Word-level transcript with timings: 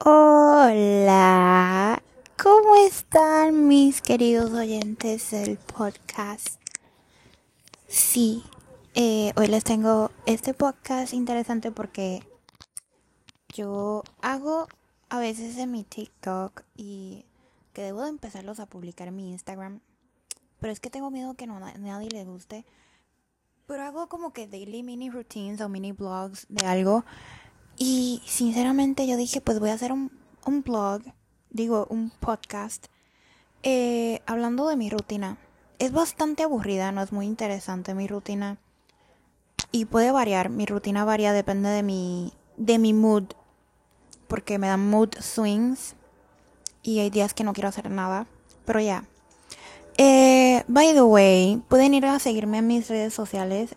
Hola, 0.00 2.02
¿cómo 2.36 2.74
están 2.84 3.68
mis 3.68 4.02
queridos 4.02 4.50
oyentes 4.50 5.30
del 5.30 5.56
podcast? 5.56 6.60
Sí, 7.86 8.42
eh, 8.94 9.32
hoy 9.36 9.46
les 9.46 9.62
tengo 9.62 10.10
este 10.26 10.52
podcast 10.52 11.14
interesante 11.14 11.70
porque 11.70 12.26
yo 13.54 14.02
hago 14.20 14.66
a 15.10 15.20
veces 15.20 15.56
en 15.58 15.70
mi 15.70 15.84
TikTok 15.84 16.64
y 16.74 17.24
que 17.72 17.82
debo 17.82 18.02
de 18.02 18.10
empezarlos 18.10 18.58
a 18.58 18.66
publicar 18.66 19.06
en 19.06 19.16
mi 19.16 19.30
Instagram, 19.30 19.80
pero 20.58 20.72
es 20.72 20.80
que 20.80 20.90
tengo 20.90 21.12
miedo 21.12 21.34
que 21.34 21.46
no, 21.46 21.60
nadie 21.60 22.10
le 22.10 22.24
guste. 22.24 22.66
Pero 23.66 23.84
hago 23.84 24.08
como 24.08 24.32
que 24.32 24.48
daily 24.48 24.82
mini 24.82 25.08
routines 25.08 25.60
o 25.60 25.68
mini 25.68 25.92
blogs 25.92 26.46
de 26.50 26.66
algo 26.66 27.04
y 27.76 28.22
sinceramente 28.26 29.06
yo 29.06 29.16
dije, 29.16 29.40
pues 29.40 29.58
voy 29.58 29.70
a 29.70 29.74
hacer 29.74 29.92
un, 29.92 30.10
un 30.46 30.62
blog, 30.62 31.02
digo, 31.50 31.86
un 31.90 32.10
podcast, 32.10 32.86
eh, 33.62 34.20
hablando 34.26 34.68
de 34.68 34.76
mi 34.76 34.90
rutina. 34.90 35.38
Es 35.78 35.92
bastante 35.92 36.42
aburrida, 36.42 36.92
no 36.92 37.02
es 37.02 37.12
muy 37.12 37.26
interesante 37.26 37.94
mi 37.94 38.06
rutina. 38.06 38.58
Y 39.72 39.86
puede 39.86 40.12
variar, 40.12 40.50
mi 40.50 40.66
rutina 40.66 41.04
varía, 41.04 41.32
depende 41.32 41.68
de 41.68 41.82
mi, 41.82 42.32
de 42.56 42.78
mi 42.78 42.92
mood. 42.92 43.24
Porque 44.28 44.58
me 44.58 44.68
dan 44.68 44.88
mood 44.88 45.14
swings. 45.18 45.96
Y 46.82 47.00
hay 47.00 47.10
días 47.10 47.34
que 47.34 47.42
no 47.42 47.54
quiero 47.54 47.70
hacer 47.70 47.90
nada. 47.90 48.26
Pero 48.64 48.80
ya. 48.80 49.04
Eh, 49.96 50.62
by 50.68 50.92
the 50.92 51.02
way, 51.02 51.62
pueden 51.68 51.94
ir 51.94 52.06
a 52.06 52.18
seguirme 52.18 52.58
en 52.58 52.66
mis 52.66 52.88
redes 52.88 53.14
sociales. 53.14 53.74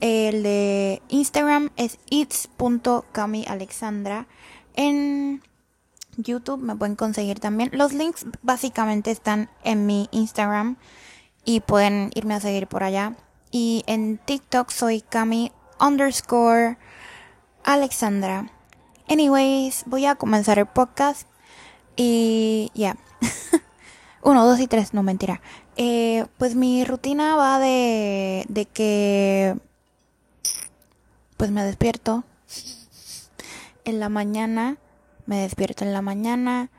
El 0.00 0.42
de 0.42 1.00
Instagram 1.08 1.70
es 1.76 1.98
its.camialexandra. 2.10 4.26
En 4.74 5.42
YouTube 6.16 6.60
me 6.60 6.76
pueden 6.76 6.96
conseguir 6.96 7.40
también. 7.40 7.70
Los 7.72 7.92
links 7.92 8.26
básicamente 8.42 9.10
están 9.10 9.50
en 9.64 9.86
mi 9.86 10.08
Instagram 10.12 10.76
y 11.44 11.60
pueden 11.60 12.10
irme 12.14 12.34
a 12.34 12.40
seguir 12.40 12.66
por 12.66 12.82
allá. 12.82 13.16
Y 13.50 13.84
en 13.86 14.18
TikTok 14.18 14.70
soy 14.70 15.00
Cami 15.00 15.52
underscore 15.80 16.76
Alexandra. 17.64 18.50
Anyways, 19.08 19.84
voy 19.86 20.06
a 20.06 20.16
comenzar 20.16 20.58
el 20.58 20.66
podcast. 20.66 21.28
Y 21.96 22.70
ya. 22.74 22.96
Uno, 24.22 24.44
dos 24.44 24.60
y 24.60 24.66
tres, 24.66 24.92
no 24.92 25.02
mentira. 25.02 25.40
Eh, 25.76 26.26
pues 26.36 26.54
mi 26.54 26.84
rutina 26.84 27.36
va 27.36 27.58
de, 27.58 28.44
de 28.48 28.66
que 28.66 29.56
pues 31.36 31.50
me 31.50 31.64
despierto 31.64 32.24
en 33.84 34.00
la 34.00 34.08
mañana, 34.08 34.78
me 35.26 35.40
despierto 35.42 35.84
en 35.84 35.92
la 35.92 36.02
mañana, 36.02 36.70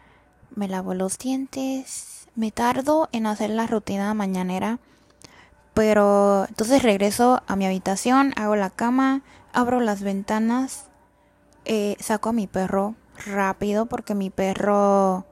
me 0.55 0.67
lavo 0.67 0.94
los 0.94 1.17
dientes, 1.17 2.27
me 2.36 2.52
tardo 2.52 3.09
en 3.11 3.27
hacer 3.27 3.49
la 3.49 3.67
rutina 3.67 4.14
mañanera, 4.14 4.80
pero 5.73 6.45
entonces 6.47 6.83
regreso 6.83 7.41
a 7.47 7.55
mi 7.55 7.66
habitación, 7.66 8.33
hago 8.36 8.55
la 8.55 8.69
cama, 8.69 9.22
abro 9.53 9.80
las 9.80 10.02
ventanas, 10.02 10.86
eh, 11.66 11.95
saco 11.99 12.30
a 12.30 12.33
mi 12.33 12.47
perro 12.47 12.95
rápido 13.25 13.88
porque 13.88 14.16
mi 14.16 14.30
perro 14.30 15.25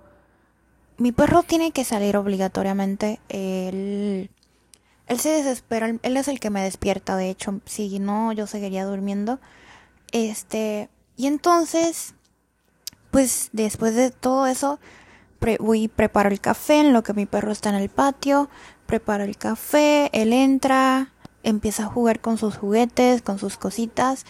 mi 0.98 1.12
perro 1.12 1.44
tiene 1.44 1.72
que 1.72 1.84
salir 1.84 2.18
obligatoriamente 2.18 3.20
él 5.08 5.20
se 5.20 5.30
desespera, 5.30 5.88
él 6.02 6.18
es 6.18 6.28
el 6.28 6.40
que 6.40 6.50
me 6.50 6.64
despierta, 6.64 7.16
de 7.16 7.30
hecho, 7.30 7.62
si 7.66 8.00
no, 8.00 8.32
yo 8.32 8.48
seguiría 8.48 8.86
durmiendo. 8.86 9.40
Este, 10.12 10.90
y 11.16 11.28
entonces, 11.28 12.16
pues 13.12 13.50
después 13.54 13.96
de 13.96 14.12
todo 14.12 14.48
eso, 14.48 14.80
voy 15.60 15.84
y 15.84 15.88
preparo 15.88 16.30
el 16.30 16.42
café 16.42 16.80
en 16.80 16.94
lo 16.94 17.04
que 17.04 17.14
mi 17.14 17.26
perro 17.26 17.52
está 17.52 17.70
en 17.70 17.76
el 17.76 17.90
patio, 17.90 18.50
preparo 18.88 19.24
el 19.24 19.38
café, 19.38 20.10
él 20.14 20.34
entra, 20.34 21.14
empieza 21.44 21.84
a 21.84 21.88
jugar 21.88 22.20
con 22.20 22.38
sus 22.38 22.58
juguetes, 22.58 23.22
con 23.22 23.38
sus 23.38 23.58
cositas, 23.58 24.26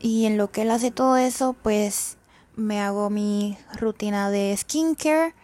y 0.00 0.26
en 0.26 0.38
lo 0.38 0.50
que 0.50 0.62
él 0.62 0.70
hace 0.70 0.90
todo 0.90 1.16
eso, 1.16 1.54
pues 1.62 2.16
me 2.54 2.80
hago 2.80 3.10
mi 3.10 3.58
rutina 3.78 4.30
de 4.30 4.56
skincare, 4.56 5.34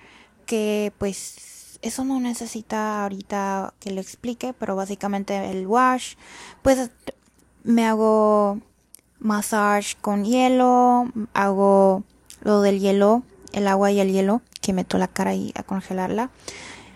que 0.47 0.93
pues 0.99 1.53
eso 1.82 2.04
no 2.04 2.20
necesita 2.20 3.03
ahorita 3.03 3.75
que 3.81 3.91
lo 3.91 4.00
explique, 4.00 4.54
pero 4.54 4.76
básicamente 4.76 5.50
el 5.50 5.66
wash, 5.66 6.15
pues 6.62 6.91
me 7.65 7.84
hago 7.84 8.60
massage 9.19 9.97
con 10.00 10.25
hielo, 10.25 11.12
hago 11.34 12.04
lo 12.41 12.60
del 12.62 12.81
hielo, 12.81 13.22
el 13.53 13.69
agua 13.69 13.91
y 13.91 14.00
el 14.00 14.12
hielo, 14.12 14.42
que 14.60 14.72
meto 14.72 14.97
la 14.98 15.09
cara 15.09 15.34
y 15.34 15.53
a 15.56 15.62
congelarla. 15.65 16.31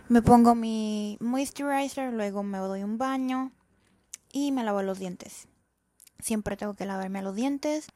Me 0.08 0.22
pongo 0.22 0.54
mi 0.54 1.18
moisturizer, 1.20 2.12
luego 2.12 2.42
me 2.42 2.58
doy 2.58 2.84
un 2.84 2.96
baño 2.96 3.50
y 4.32 4.52
me 4.52 4.62
lavo 4.62 4.82
los 4.82 4.98
dientes. 4.98 5.48
Siempre 6.20 6.56
tengo 6.56 6.74
que 6.74 6.86
lavarme 6.86 7.22
los 7.22 7.34
dientes 7.34 7.88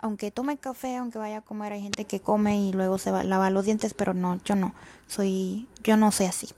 aunque 0.00 0.30
tome 0.30 0.58
café, 0.58 0.96
aunque 0.96 1.18
vaya 1.18 1.38
a 1.38 1.42
comer, 1.42 1.72
hay 1.72 1.82
gente 1.82 2.04
que 2.04 2.20
come 2.20 2.58
y 2.58 2.72
luego 2.72 2.98
se 2.98 3.10
va, 3.10 3.24
lava 3.24 3.50
los 3.50 3.64
dientes, 3.64 3.94
pero 3.94 4.14
no, 4.14 4.40
yo 4.44 4.56
no, 4.56 4.74
soy, 5.06 5.68
yo 5.82 5.96
no 5.96 6.12
soy 6.12 6.26
así. 6.26 6.48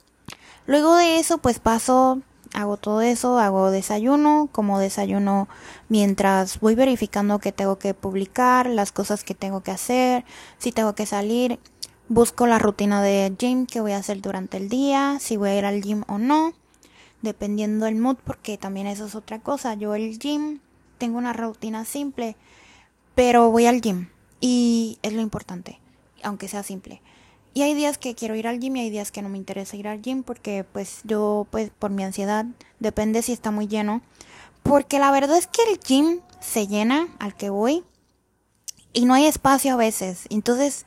Luego 0.67 0.97
de 0.97 1.19
eso, 1.19 1.39
pues 1.39 1.59
paso, 1.59 2.21
hago 2.55 2.77
todo 2.77 3.01
eso, 3.01 3.39
hago 3.39 3.71
desayuno, 3.71 4.49
como 4.53 4.79
desayuno 4.79 5.49
mientras 5.89 6.61
voy 6.61 6.75
verificando 6.75 7.39
que 7.39 7.53
tengo 7.53 7.79
que 7.79 7.95
publicar, 7.95 8.67
las 8.67 8.93
cosas 8.93 9.25
que 9.25 9.35
tengo 9.35 9.63
que 9.63 9.71
hacer, 9.71 10.25
si 10.59 10.73
tengo 10.73 10.95
que 10.95 11.07
salir, 11.07 11.59
busco 12.09 12.47
la 12.47 12.59
rutina 12.59 13.03
de 13.03 13.35
gym 13.39 13.67
que 13.67 13.81
voy 13.81 13.93
a 13.93 13.99
hacer 13.99 14.21
durante 14.21 14.57
el 14.57 14.69
día, 14.69 15.19
si 15.21 15.37
voy 15.37 15.51
a 15.51 15.59
ir 15.59 15.65
al 15.65 15.83
gym 15.83 16.05
o 16.09 16.19
no, 16.19 16.53
dependiendo 17.23 17.87
del 17.87 17.97
mood, 17.97 18.17
porque 18.25 18.59
también 18.59 18.87
eso 18.87 19.07
es 19.07 19.15
otra 19.15 19.41
cosa. 19.41 19.75
Yo 19.75 19.95
el 19.95 20.19
gym 20.19 20.61
tengo 20.99 21.19
una 21.19 21.33
rutina 21.33 21.85
simple 21.85 22.37
pero 23.19 23.51
voy 23.51 23.67
al 23.67 23.81
gym 23.81 24.11
y 24.41 25.01
es 25.03 25.13
lo 25.13 25.21
importante, 25.21 25.81
aunque 26.23 26.47
sea 26.47 26.63
simple. 26.63 27.03
Y 27.53 27.63
hay 27.63 27.75
días 27.75 27.99
que 27.99 28.15
quiero 28.15 28.37
ir 28.37 28.47
al 28.47 28.61
gym 28.61 28.77
y 28.77 28.83
hay 28.83 28.91
días 28.91 29.11
que 29.11 29.23
no 29.23 29.29
me 29.29 29.39
interesa 29.39 29.77
ir 29.77 29.89
al 29.89 30.01
gym 30.01 30.23
porque 30.23 30.63
pues 30.63 31.01
yo 31.03 31.45
pues 31.51 31.73
por 31.77 31.91
mi 31.91 32.05
ansiedad 32.05 32.47
depende 32.79 33.23
si 33.23 33.33
está 33.33 33.51
muy 33.51 33.67
lleno. 33.67 34.03
Porque 34.63 35.01
la 35.01 35.11
verdad 35.11 35.37
es 35.37 35.49
que 35.49 35.63
el 35.69 35.81
gym 35.81 36.21
se 36.39 36.69
llena 36.69 37.09
al 37.19 37.35
que 37.35 37.51
voy 37.51 37.83
y 38.93 39.05
no 39.05 39.15
hay 39.15 39.27
espacio 39.27 39.75
a 39.75 39.77
veces. 39.77 40.27
Entonces 40.31 40.87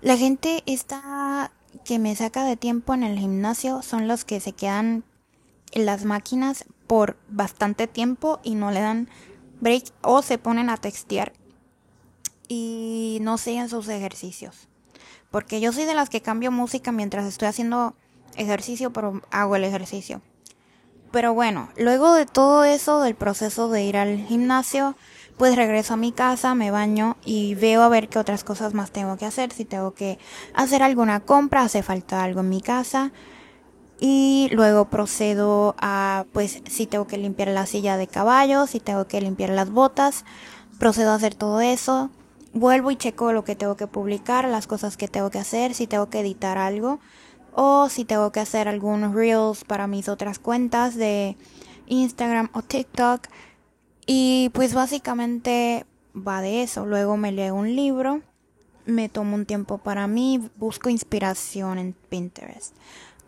la 0.00 0.16
gente 0.16 0.64
está 0.66 1.52
que 1.84 2.00
me 2.00 2.16
saca 2.16 2.42
de 2.42 2.56
tiempo 2.56 2.92
en 2.92 3.04
el 3.04 3.20
gimnasio 3.20 3.82
son 3.82 4.08
los 4.08 4.24
que 4.24 4.40
se 4.40 4.50
quedan 4.50 5.04
en 5.70 5.86
las 5.86 6.04
máquinas 6.04 6.64
por 6.88 7.16
bastante 7.28 7.86
tiempo 7.86 8.40
y 8.42 8.56
no 8.56 8.72
le 8.72 8.80
dan 8.80 9.08
break 9.60 9.84
o 10.02 10.22
se 10.22 10.38
ponen 10.38 10.70
a 10.70 10.76
textear 10.76 11.34
y 12.48 13.18
no 13.20 13.38
siguen 13.38 13.68
sus 13.68 13.88
ejercicios. 13.88 14.68
Porque 15.30 15.60
yo 15.60 15.72
soy 15.72 15.84
de 15.84 15.94
las 15.94 16.08
que 16.08 16.22
cambio 16.22 16.50
música 16.50 16.90
mientras 16.90 17.26
estoy 17.26 17.48
haciendo 17.48 17.94
ejercicio, 18.36 18.92
pero 18.92 19.20
hago 19.30 19.56
el 19.56 19.64
ejercicio. 19.64 20.22
Pero 21.10 21.34
bueno, 21.34 21.68
luego 21.76 22.12
de 22.14 22.26
todo 22.26 22.64
eso, 22.64 23.00
del 23.00 23.14
proceso 23.14 23.68
de 23.68 23.84
ir 23.84 23.96
al 23.96 24.18
gimnasio, 24.26 24.96
pues 25.36 25.56
regreso 25.56 25.94
a 25.94 25.98
mi 25.98 26.12
casa, 26.12 26.54
me 26.54 26.70
baño 26.70 27.16
y 27.24 27.54
veo 27.54 27.82
a 27.82 27.88
ver 27.88 28.08
qué 28.08 28.18
otras 28.18 28.44
cosas 28.44 28.74
más 28.74 28.90
tengo 28.90 29.16
que 29.16 29.26
hacer. 29.26 29.52
Si 29.52 29.64
tengo 29.64 29.94
que 29.94 30.18
hacer 30.54 30.82
alguna 30.82 31.20
compra, 31.20 31.62
hace 31.62 31.82
falta 31.82 32.24
algo 32.24 32.40
en 32.40 32.48
mi 32.48 32.60
casa. 32.60 33.12
Y 34.00 34.48
luego 34.52 34.86
procedo 34.86 35.74
a, 35.78 36.24
pues, 36.32 36.62
si 36.68 36.86
tengo 36.86 37.06
que 37.06 37.18
limpiar 37.18 37.48
la 37.48 37.66
silla 37.66 37.96
de 37.96 38.06
caballo, 38.06 38.66
si 38.66 38.80
tengo 38.80 39.06
que 39.06 39.20
limpiar 39.20 39.50
las 39.50 39.70
botas, 39.70 40.24
procedo 40.78 41.12
a 41.12 41.16
hacer 41.16 41.34
todo 41.34 41.60
eso 41.60 42.10
vuelvo 42.58 42.90
y 42.90 42.96
checo 42.96 43.32
lo 43.32 43.44
que 43.44 43.56
tengo 43.56 43.76
que 43.76 43.86
publicar, 43.86 44.48
las 44.48 44.66
cosas 44.66 44.96
que 44.96 45.08
tengo 45.08 45.30
que 45.30 45.38
hacer, 45.38 45.74
si 45.74 45.86
tengo 45.86 46.10
que 46.10 46.20
editar 46.20 46.58
algo 46.58 47.00
o 47.52 47.88
si 47.88 48.04
tengo 48.04 48.30
que 48.30 48.40
hacer 48.40 48.68
algunos 48.68 49.14
reels 49.14 49.64
para 49.64 49.86
mis 49.86 50.08
otras 50.08 50.38
cuentas 50.38 50.94
de 50.94 51.36
Instagram 51.86 52.50
o 52.52 52.62
TikTok. 52.62 53.26
Y 54.06 54.50
pues 54.54 54.74
básicamente 54.74 55.84
va 56.14 56.40
de 56.40 56.62
eso. 56.62 56.86
Luego 56.86 57.16
me 57.16 57.32
leo 57.32 57.54
un 57.54 57.74
libro, 57.74 58.22
me 58.86 59.08
tomo 59.08 59.34
un 59.34 59.44
tiempo 59.44 59.78
para 59.78 60.06
mí, 60.06 60.48
busco 60.56 60.88
inspiración 60.88 61.78
en 61.78 61.92
Pinterest. 62.08 62.74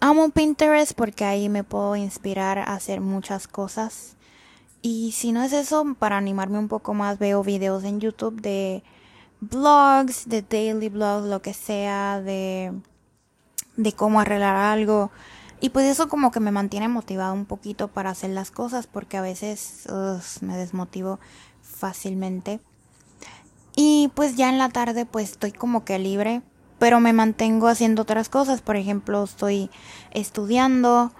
Amo 0.00 0.30
Pinterest 0.30 0.92
porque 0.92 1.24
ahí 1.24 1.48
me 1.48 1.64
puedo 1.64 1.96
inspirar 1.96 2.58
a 2.58 2.74
hacer 2.74 3.00
muchas 3.00 3.46
cosas. 3.46 4.16
Y 4.80 5.12
si 5.12 5.32
no 5.32 5.42
es 5.42 5.52
eso, 5.52 5.84
para 5.98 6.16
animarme 6.16 6.58
un 6.58 6.68
poco 6.68 6.94
más, 6.94 7.18
veo 7.18 7.42
videos 7.42 7.84
en 7.84 8.00
YouTube 8.00 8.40
de 8.40 8.82
blogs, 9.40 10.28
de 10.28 10.42
daily 10.42 10.88
blogs, 10.88 11.28
lo 11.28 11.42
que 11.42 11.54
sea, 11.54 12.20
de, 12.20 12.72
de 13.76 13.92
cómo 13.92 14.20
arreglar 14.20 14.56
algo. 14.56 15.10
Y 15.60 15.70
pues 15.70 15.86
eso 15.86 16.08
como 16.08 16.30
que 16.30 16.40
me 16.40 16.52
mantiene 16.52 16.88
motivado 16.88 17.34
un 17.34 17.44
poquito 17.44 17.88
para 17.88 18.10
hacer 18.10 18.30
las 18.30 18.50
cosas 18.50 18.86
porque 18.86 19.18
a 19.18 19.22
veces 19.22 19.86
me 20.40 20.56
desmotivo 20.56 21.20
fácilmente. 21.62 22.60
Y 23.76 24.10
pues 24.14 24.36
ya 24.36 24.48
en 24.48 24.58
la 24.58 24.70
tarde 24.70 25.06
pues 25.06 25.32
estoy 25.32 25.52
como 25.52 25.84
que 25.84 25.98
libre, 25.98 26.42
pero 26.78 26.98
me 27.00 27.12
mantengo 27.12 27.68
haciendo 27.68 28.02
otras 28.02 28.30
cosas. 28.30 28.62
Por 28.62 28.76
ejemplo, 28.76 29.22
estoy 29.22 29.70
estudiando, 30.12 31.12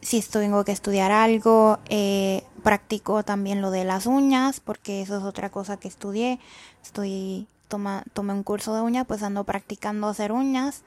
si 0.00 0.20
tengo 0.22 0.64
que 0.64 0.72
estudiar 0.72 1.12
algo, 1.12 1.78
eh, 1.88 2.42
practico 2.62 3.22
también 3.22 3.60
lo 3.60 3.70
de 3.70 3.84
las 3.84 4.06
uñas, 4.06 4.60
porque 4.60 5.02
eso 5.02 5.16
es 5.18 5.24
otra 5.24 5.50
cosa 5.50 5.78
que 5.78 5.88
estudié. 5.88 6.38
Estoy, 6.82 7.46
toma, 7.68 8.04
tomé 8.12 8.32
un 8.32 8.42
curso 8.42 8.74
de 8.74 8.82
uñas, 8.82 9.06
pues 9.06 9.22
ando 9.22 9.44
practicando 9.44 10.08
hacer 10.08 10.32
uñas. 10.32 10.82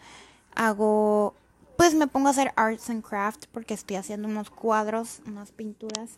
Hago, 0.56 1.34
pues 1.78 1.96
me 1.96 2.08
pongo 2.08 2.28
a 2.28 2.32
hacer 2.32 2.54
arts 2.56 2.90
and 2.90 3.04
crafts, 3.04 3.48
porque 3.48 3.74
estoy 3.74 3.98
haciendo 3.98 4.28
unos 4.28 4.50
cuadros, 4.50 5.22
unas 5.26 5.52
pinturas 5.52 6.12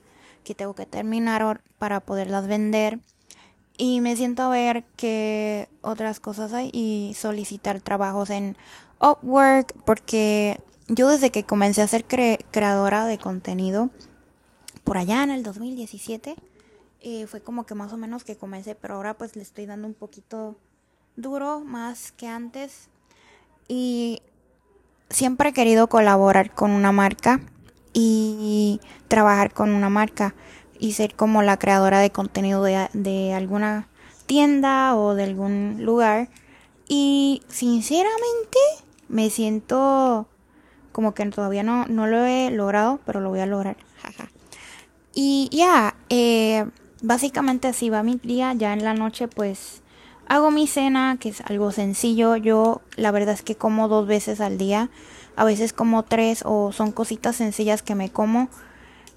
que 0.44 0.56
tengo 0.56 0.74
que 0.74 0.86
terminar 0.86 1.62
para 1.80 2.00
poderlas 2.00 2.48
vender. 2.48 3.00
Y 3.78 4.02
me 4.02 4.16
siento 4.16 4.44
a 4.44 4.50
ver 4.50 4.84
qué 4.96 5.68
otras 5.82 6.20
cosas 6.20 6.54
hay 6.54 6.70
y 6.72 7.16
solicitar 7.16 7.82
trabajos 7.82 8.30
en 8.30 8.56
Upwork, 9.00 9.74
porque 9.86 10.60
yo 10.88 11.10
desde 11.10 11.32
que 11.32 11.44
comencé 11.44 11.82
a 11.82 11.88
ser 11.88 12.06
creadora 12.06 13.06
de 13.06 13.18
contenido, 13.18 13.90
por 14.84 14.98
allá 14.98 15.24
en 15.24 15.32
el 15.32 15.44
2017, 15.44 16.36
eh, 17.02 17.28
fue 17.28 17.42
como 17.42 17.66
que 17.66 17.76
más 17.76 17.92
o 17.94 17.98
menos 17.98 18.24
que 18.24 18.38
comencé, 18.38 18.76
pero 18.76 18.96
ahora 18.96 19.14
pues 19.16 19.36
le 19.36 19.42
estoy 19.42 19.66
dando 19.66 19.88
un 19.88 19.94
poquito 19.94 20.56
duro 21.16 21.62
más 21.62 22.12
que 22.12 22.28
antes. 22.28 22.90
Y 23.68 24.22
siempre 25.10 25.50
he 25.50 25.54
querido 25.54 25.88
colaborar 25.88 26.54
con 26.54 26.72
una 26.72 26.92
marca 26.92 27.42
y 27.94 28.82
trabajar 29.08 29.54
con 29.54 29.72
una 29.72 29.90
marca 29.90 30.34
y 30.80 30.94
ser 30.94 31.16
como 31.16 31.44
la 31.44 31.58
creadora 31.58 32.00
de 32.00 32.12
contenido 32.12 32.64
de, 32.64 32.90
de 32.94 33.34
alguna 33.34 33.88
tienda 34.26 34.96
o 34.96 35.16
de 35.16 35.24
algún 35.24 35.78
lugar. 35.86 36.30
Y 36.88 37.42
sinceramente 37.48 38.60
me 39.08 39.30
siento 39.30 40.28
como 40.92 41.14
que 41.14 41.26
todavía 41.28 41.64
no, 41.64 41.86
no 41.88 42.08
lo 42.08 42.26
he 42.26 42.52
logrado, 42.52 43.00
pero 43.06 43.20
lo 43.20 43.30
voy 43.30 43.40
a 43.40 43.46
lograr. 43.46 43.78
Y 45.14 45.50
ya, 45.52 45.96
eh, 46.10 46.66
básicamente 47.02 47.68
así 47.68 47.90
va 47.90 48.04
mi 48.04 48.16
día. 48.16 48.54
Ya 48.54 48.74
en 48.74 48.84
la 48.84 48.94
noche 48.94 49.28
pues 49.28 49.82
hago 50.28 50.52
mi 50.52 50.68
cena, 50.68 51.18
que 51.20 51.30
es 51.30 51.42
algo 51.42 51.72
sencillo. 51.72 52.36
Yo 52.36 52.82
la 52.96 53.12
verdad 53.12 53.36
es 53.36 53.44
que 53.44 53.56
como 53.56 53.88
dos 53.88 54.08
veces 54.08 54.42
al 54.42 54.58
día. 54.58 54.90
A 55.36 55.46
veces 55.46 55.74
como 55.74 56.04
tres 56.04 56.44
o 56.46 56.72
son 56.72 56.92
cositas 56.92 57.36
sencillas 57.36 57.84
que 57.84 57.96
me 57.96 58.12
como. 58.12 58.50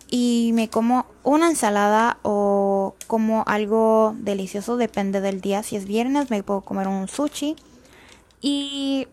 Y 0.09 0.53
me 0.55 0.69
como 0.69 1.07
una 1.25 1.49
ensalada 1.49 2.19
o 2.23 2.95
como 3.09 3.43
algo 3.47 4.15
delicioso, 4.19 4.77
depende 4.77 5.21
del 5.21 5.41
día. 5.41 5.63
Si 5.63 5.77
es 5.77 5.87
viernes 5.87 6.31
me 6.31 6.43
puedo 6.43 6.61
comer 6.61 6.89
un 6.89 7.09
sushi. 7.09 7.57
Y 8.41 9.09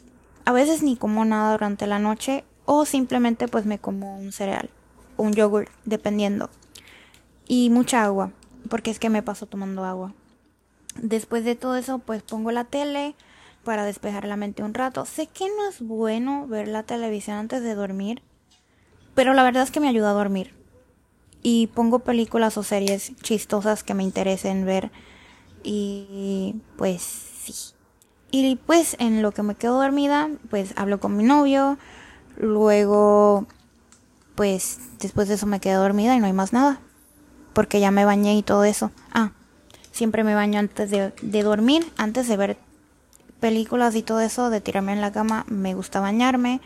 a 0.45 0.51
veces 0.51 0.83
ni 0.83 0.97
como 0.97 1.25
nada 1.25 1.53
durante 1.53 1.87
la 1.87 1.99
noche 1.99 2.43
o 2.65 2.85
simplemente 2.85 3.47
pues 3.47 3.65
me 3.65 3.79
como 3.79 4.17
un 4.17 4.31
cereal, 4.31 4.69
un 5.17 5.33
yogur, 5.33 5.69
dependiendo. 5.85 6.49
Y 7.47 7.69
mucha 7.69 8.03
agua, 8.03 8.31
porque 8.69 8.91
es 8.91 8.99
que 8.99 9.09
me 9.09 9.23
paso 9.23 9.45
tomando 9.45 9.83
agua. 9.85 10.13
Después 11.01 11.43
de 11.43 11.55
todo 11.55 11.75
eso 11.75 11.99
pues 11.99 12.23
pongo 12.23 12.51
la 12.51 12.65
tele 12.65 13.15
para 13.63 13.85
despejar 13.85 14.25
la 14.25 14.37
mente 14.37 14.63
un 14.63 14.73
rato. 14.73 15.05
Sé 15.05 15.27
que 15.27 15.45
no 15.45 15.69
es 15.69 15.81
bueno 15.81 16.47
ver 16.47 16.67
la 16.67 16.83
televisión 16.83 17.37
antes 17.37 17.63
de 17.63 17.75
dormir, 17.75 18.21
pero 19.15 19.33
la 19.33 19.43
verdad 19.43 19.63
es 19.63 19.71
que 19.71 19.79
me 19.79 19.89
ayuda 19.89 20.11
a 20.11 20.13
dormir. 20.13 20.53
Y 21.41 21.67
pongo 21.67 21.99
películas 21.99 22.57
o 22.57 22.63
series 22.63 23.15
chistosas 23.17 23.83
que 23.83 23.93
me 23.93 24.03
interesen 24.03 24.65
ver. 24.65 24.91
Y 25.63 26.55
pues 26.77 27.01
sí. 27.01 27.53
Y 28.31 28.55
pues 28.55 28.95
en 28.99 29.21
lo 29.21 29.31
que 29.31 29.43
me 29.43 29.55
quedo 29.55 29.81
dormida, 29.81 30.29
pues 30.49 30.73
hablo 30.77 30.99
con 30.99 31.17
mi 31.17 31.23
novio, 31.23 31.77
Luego, 32.37 33.45
pues 34.35 34.79
después 34.99 35.27
de 35.27 35.35
eso 35.35 35.45
me 35.45 35.59
quedé 35.59 35.73
dormida 35.73 36.15
y 36.15 36.19
no 36.19 36.25
hay 36.25 36.33
más 36.33 36.53
nada. 36.53 36.79
Porque 37.53 37.79
ya 37.79 37.91
me 37.91 38.05
bañé 38.05 38.35
y 38.35 38.43
todo 38.43 38.63
eso. 38.63 38.91
Ah, 39.13 39.31
siempre 39.91 40.23
me 40.23 40.35
baño 40.35 40.59
antes 40.59 40.89
de, 40.89 41.43
dormir, 41.43 41.85
antes 41.97 42.27
de 42.27 42.37
ver 42.37 42.57
películas 43.39 43.95
y 43.95 44.01
todo 44.01 44.19
eso, 44.21 44.49
de 44.49 44.61
tirarme 44.61 44.93
en 44.93 45.01
la 45.01 45.11
cama. 45.11 45.45
Me 45.47 45.73
gusta 45.75 45.99
bañarme 45.99 46.61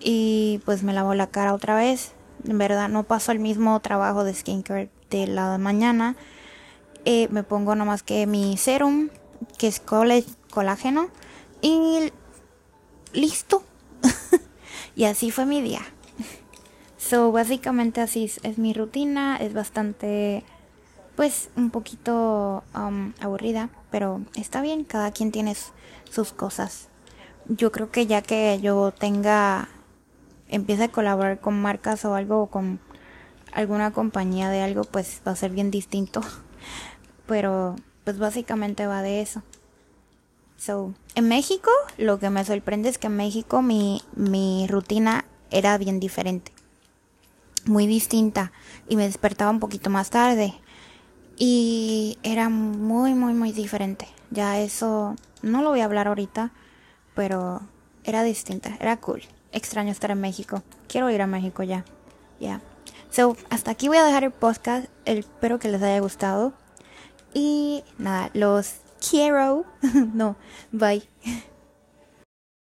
y 0.00 0.60
pues 0.64 0.82
me 0.82 0.92
lavo 0.92 1.14
la 1.14 1.28
cara 1.28 1.54
otra 1.54 1.76
vez. 1.76 2.12
En 2.46 2.58
verdad 2.58 2.88
no 2.88 3.04
paso 3.04 3.32
el 3.32 3.38
mismo 3.38 3.78
trabajo 3.80 4.24
de 4.24 4.34
skincare 4.34 4.90
de 5.10 5.26
la 5.26 5.58
mañana. 5.58 6.16
Eh, 7.04 7.28
me 7.30 7.44
pongo 7.44 7.74
nomás 7.76 8.02
que 8.02 8.26
mi 8.26 8.56
serum, 8.56 9.10
que 9.58 9.68
es 9.68 9.80
colágeno. 10.50 11.08
Y 11.62 12.12
listo. 13.12 13.62
Y 14.96 15.04
así 15.04 15.30
fue 15.30 15.44
mi 15.44 15.60
día. 15.60 15.82
So, 17.08 17.30
básicamente 17.30 18.00
así 18.00 18.28
es, 18.42 18.58
mi 18.58 18.72
rutina. 18.72 19.36
Es 19.36 19.54
bastante, 19.54 20.42
pues, 21.14 21.50
un 21.54 21.70
poquito 21.70 22.64
um, 22.74 23.12
aburrida, 23.20 23.70
pero 23.92 24.22
está 24.34 24.60
bien. 24.60 24.82
Cada 24.82 25.12
quien 25.12 25.30
tiene 25.30 25.54
sus 26.10 26.32
cosas. 26.32 26.88
Yo 27.46 27.70
creo 27.70 27.92
que 27.92 28.08
ya 28.08 28.22
que 28.22 28.58
yo 28.60 28.90
tenga, 28.90 29.68
empiece 30.48 30.82
a 30.82 30.88
colaborar 30.88 31.38
con 31.38 31.62
marcas 31.62 32.04
o 32.04 32.16
algo, 32.16 32.42
o 32.42 32.46
con 32.48 32.80
alguna 33.52 33.92
compañía 33.92 34.50
de 34.50 34.62
algo, 34.62 34.82
pues 34.82 35.22
va 35.24 35.30
a 35.30 35.36
ser 35.36 35.52
bien 35.52 35.70
distinto. 35.70 36.22
Pero, 37.26 37.76
pues 38.02 38.18
básicamente 38.18 38.88
va 38.88 39.02
de 39.02 39.20
eso. 39.20 39.44
So, 40.56 40.92
en 41.14 41.28
México, 41.28 41.70
lo 41.98 42.18
que 42.18 42.30
me 42.30 42.44
sorprende 42.44 42.88
es 42.88 42.98
que 42.98 43.06
en 43.06 43.16
México 43.16 43.62
mi, 43.62 44.02
mi 44.16 44.66
rutina 44.66 45.24
era 45.52 45.78
bien 45.78 46.00
diferente. 46.00 46.55
Muy 47.66 47.86
distinta. 47.86 48.52
Y 48.88 48.96
me 48.96 49.04
despertaba 49.04 49.50
un 49.50 49.60
poquito 49.60 49.90
más 49.90 50.10
tarde. 50.10 50.54
Y 51.36 52.18
era 52.22 52.48
muy, 52.48 53.14
muy, 53.14 53.34
muy 53.34 53.52
diferente. 53.52 54.08
Ya 54.30 54.58
eso 54.58 55.16
no 55.42 55.62
lo 55.62 55.70
voy 55.70 55.80
a 55.80 55.84
hablar 55.84 56.08
ahorita, 56.08 56.50
pero 57.14 57.60
era 58.04 58.22
distinta, 58.22 58.76
era 58.80 58.96
cool. 58.98 59.22
Extraño 59.52 59.90
estar 59.90 60.10
en 60.10 60.20
México. 60.20 60.62
Quiero 60.88 61.10
ir 61.10 61.22
a 61.22 61.26
México 61.26 61.62
ya. 61.62 61.84
Ya. 62.40 62.60
So, 63.10 63.36
hasta 63.50 63.70
aquí 63.70 63.88
voy 63.88 63.98
a 63.98 64.04
dejar 64.04 64.24
el 64.24 64.30
podcast. 64.30 64.86
Espero 65.04 65.58
que 65.58 65.68
les 65.68 65.82
haya 65.82 66.00
gustado. 66.00 66.52
Y 67.32 67.84
nada, 67.98 68.30
los 68.34 68.76
quiero. 69.10 69.64
no, 70.14 70.36
bye. 70.72 71.08